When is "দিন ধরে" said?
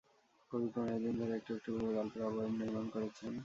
1.03-1.33